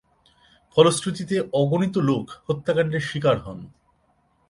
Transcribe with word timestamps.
ফলশ্রুতিতে 0.71 1.35
অগণিত 1.53 1.95
লোক 2.09 2.25
হত্যাকাণ্ডের 2.47 3.03
শিকার 3.09 3.37
হন। 3.39 3.59